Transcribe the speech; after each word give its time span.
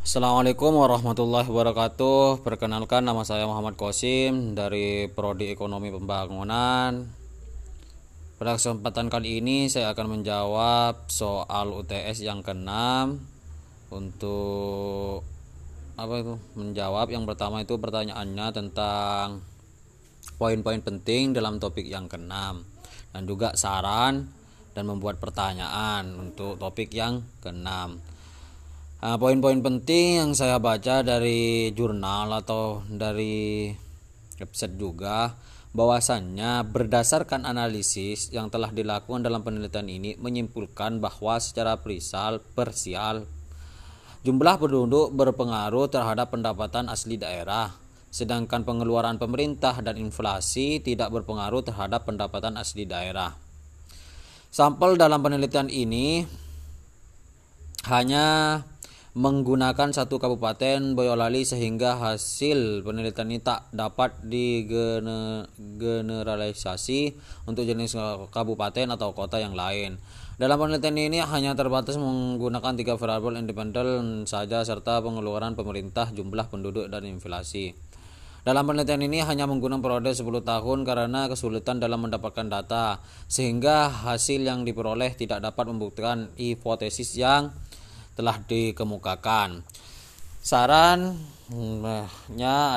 Assalamualaikum 0.00 0.80
warahmatullahi 0.80 1.44
wabarakatuh. 1.44 2.40
Perkenalkan 2.40 3.04
nama 3.04 3.20
saya 3.20 3.44
Muhammad 3.44 3.76
Kosim 3.76 4.56
dari 4.56 5.12
Prodi 5.12 5.52
Ekonomi 5.52 5.92
Pembangunan. 5.92 7.04
Pada 8.40 8.56
kesempatan 8.56 9.12
kali 9.12 9.44
ini 9.44 9.68
saya 9.68 9.92
akan 9.92 10.16
menjawab 10.16 11.04
soal 11.12 11.76
UTS 11.76 12.24
yang 12.24 12.40
keenam 12.40 13.20
untuk 13.92 15.20
apa 16.00 16.14
itu? 16.16 16.34
Menjawab 16.56 17.12
yang 17.12 17.28
pertama 17.28 17.60
itu 17.60 17.76
pertanyaannya 17.76 18.46
tentang 18.56 19.44
poin-poin 20.40 20.80
penting 20.80 21.36
dalam 21.36 21.60
topik 21.60 21.84
yang 21.84 22.08
keenam 22.08 22.64
dan 23.12 23.28
juga 23.28 23.52
saran 23.52 24.32
dan 24.72 24.84
membuat 24.88 25.20
pertanyaan 25.20 26.16
untuk 26.16 26.56
topik 26.56 26.88
yang 26.88 27.20
keenam. 27.44 28.00
Nah, 29.00 29.16
poin-poin 29.16 29.64
penting 29.64 30.20
yang 30.20 30.36
saya 30.36 30.60
baca 30.60 31.00
dari 31.00 31.72
jurnal 31.72 32.36
atau 32.36 32.84
dari 32.84 33.72
website 34.36 34.76
juga 34.76 35.40
bahwasannya 35.72 36.68
berdasarkan 36.68 37.48
analisis 37.48 38.28
yang 38.28 38.52
telah 38.52 38.68
dilakukan 38.68 39.24
dalam 39.24 39.40
penelitian 39.40 39.88
ini 39.88 40.20
menyimpulkan 40.20 41.00
bahwa 41.00 41.40
secara 41.40 41.80
perisal 41.80 42.44
persial 42.52 43.24
jumlah 44.20 44.60
penduduk 44.60 45.16
berpengaruh 45.16 45.88
terhadap 45.88 46.36
pendapatan 46.36 46.92
asli 46.92 47.16
daerah 47.16 47.72
sedangkan 48.12 48.68
pengeluaran 48.68 49.16
pemerintah 49.16 49.80
dan 49.80 49.96
inflasi 49.96 50.82
tidak 50.84 51.08
berpengaruh 51.08 51.64
terhadap 51.64 52.04
pendapatan 52.04 52.58
asli 52.58 52.84
daerah. 52.84 53.32
Sampel 54.50 54.98
dalam 54.98 55.22
penelitian 55.22 55.70
ini 55.70 56.26
hanya 57.86 58.60
menggunakan 59.10 59.90
satu 59.90 60.22
kabupaten 60.22 60.94
Boyolali 60.94 61.42
sehingga 61.42 61.98
hasil 61.98 62.86
penelitian 62.86 63.34
ini 63.34 63.42
tak 63.42 63.66
dapat 63.74 64.14
digeneralisasi 64.22 67.18
untuk 67.50 67.66
jenis 67.66 67.98
kabupaten 68.30 68.94
atau 68.94 69.10
kota 69.10 69.42
yang 69.42 69.58
lain. 69.58 69.98
Dalam 70.38 70.62
penelitian 70.62 70.94
ini 70.94 71.18
hanya 71.26 71.58
terbatas 71.58 71.98
menggunakan 71.98 72.78
tiga 72.78 72.94
variabel 72.94 73.42
independen 73.42 74.30
saja 74.30 74.62
serta 74.62 75.02
pengeluaran 75.02 75.58
pemerintah, 75.58 76.14
jumlah 76.14 76.46
penduduk 76.46 76.86
dan 76.86 77.02
inflasi. 77.02 77.74
Dalam 78.40 78.64
penelitian 78.64 79.04
ini 79.04 79.20
hanya 79.20 79.44
menggunakan 79.44 79.84
periode 79.84 80.16
10 80.16 80.24
tahun 80.40 80.88
karena 80.88 81.28
kesulitan 81.28 81.76
dalam 81.76 82.08
mendapatkan 82.08 82.48
data 82.48 83.04
sehingga 83.28 83.92
hasil 83.92 84.40
yang 84.40 84.64
diperoleh 84.64 85.12
tidak 85.12 85.44
dapat 85.44 85.68
membuktikan 85.68 86.32
hipotesis 86.40 87.20
yang 87.20 87.52
telah 88.14 88.36
dikemukakan. 88.44 89.62
Sarannya 90.40 91.20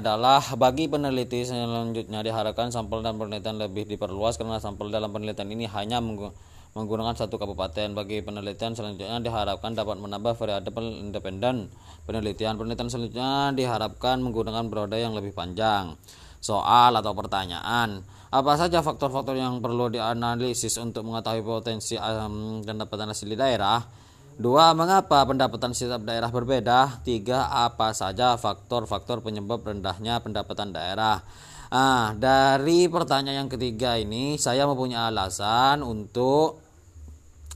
adalah 0.00 0.40
bagi 0.56 0.88
peneliti 0.88 1.44
selanjutnya 1.44 2.24
diharapkan 2.24 2.72
sampel 2.72 3.04
dan 3.04 3.20
penelitian 3.20 3.60
lebih 3.60 3.84
diperluas 3.84 4.40
karena 4.40 4.56
sampel 4.56 4.88
dalam 4.88 5.12
penelitian 5.12 5.52
ini 5.52 5.68
hanya 5.68 6.00
menggunakan 6.72 7.14
satu 7.20 7.36
kabupaten. 7.36 7.92
Bagi 7.92 8.24
penelitian 8.24 8.72
selanjutnya 8.72 9.20
diharapkan 9.20 9.76
dapat 9.76 10.00
menambah 10.00 10.40
variabel 10.40 11.04
independen 11.04 11.68
penelitian. 12.08 12.56
Penelitian 12.56 12.88
selanjutnya 12.88 13.52
diharapkan 13.52 14.24
menggunakan 14.24 14.64
periode 14.72 14.96
yang 14.96 15.12
lebih 15.12 15.36
panjang. 15.36 16.00
Soal 16.40 16.96
atau 16.96 17.12
pertanyaan, 17.12 18.00
apa 18.32 18.52
saja 18.56 18.80
faktor-faktor 18.80 19.36
yang 19.36 19.60
perlu 19.60 19.92
dianalisis 19.92 20.80
untuk 20.80 21.04
mengetahui 21.04 21.44
potensi 21.44 22.00
um, 22.00 22.64
pendapatan 22.64 23.12
asli 23.12 23.36
daerah? 23.36 23.84
Dua, 24.40 24.72
mengapa 24.72 25.20
pendapatan 25.28 25.76
setiap 25.76 26.00
daerah 26.00 26.32
berbeda? 26.32 27.04
Tiga, 27.04 27.52
apa 27.52 27.92
saja 27.92 28.40
faktor-faktor 28.40 29.20
penyebab 29.20 29.60
rendahnya 29.60 30.16
pendapatan 30.24 30.72
daerah? 30.72 31.20
Ah, 31.68 32.16
dari 32.16 32.88
pertanyaan 32.88 33.44
yang 33.44 33.50
ketiga 33.52 34.00
ini 34.00 34.40
saya 34.40 34.64
mempunyai 34.64 35.12
alasan 35.12 35.84
untuk 35.84 36.56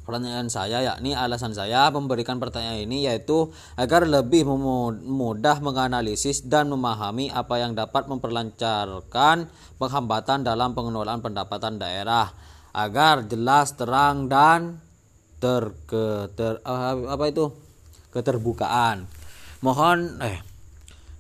pertanyaan 0.04 0.53
saya 0.53 0.84
yakni 0.84 1.16
alasan 1.16 1.56
saya 1.56 1.88
memberikan 1.88 2.36
pertanyaan 2.36 2.84
ini 2.84 3.09
yaitu 3.09 3.48
agar 3.80 4.04
lebih 4.04 4.44
mudah 4.44 5.64
menganalisis 5.64 6.44
dan 6.44 6.69
memahami 6.69 7.32
apa 7.32 7.64
yang 7.64 7.72
dapat 7.72 8.12
memperlancarkan 8.12 9.48
penghambatan 9.80 10.44
dalam 10.44 10.76
pengelolaan 10.76 11.25
pendapatan 11.25 11.80
daerah 11.80 12.28
agar 12.76 13.25
jelas 13.25 13.72
terang 13.72 14.28
dan 14.28 14.84
ter 15.44 15.77
ke 15.84 16.32
ter 16.32 16.65
apa 16.65 17.25
itu? 17.28 17.53
Keterbukaan. 18.16 19.05
Mohon 19.60 20.25
eh 20.25 20.41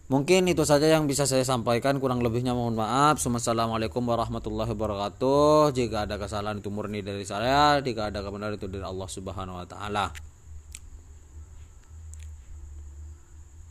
mungkin 0.08 0.48
itu 0.48 0.64
saja 0.64 0.88
yang 0.88 1.04
bisa 1.04 1.28
saya 1.28 1.44
sampaikan. 1.44 2.00
Kurang 2.00 2.24
lebihnya 2.24 2.56
mohon 2.56 2.72
maaf. 2.72 3.20
Assalamualaikum 3.20 4.00
warahmatullahi 4.00 4.72
wabarakatuh. 4.72 5.76
Jika 5.76 6.08
ada 6.08 6.16
kesalahan 6.16 6.64
itu 6.64 6.72
murni 6.72 7.04
dari 7.04 7.28
saya. 7.28 7.84
Jika 7.84 8.08
ada 8.08 8.24
kebenaran 8.24 8.56
itu 8.56 8.64
dari 8.64 8.88
Allah 8.88 9.08
subhanahu 9.12 9.60
wa 9.60 9.68
taala 9.68 10.08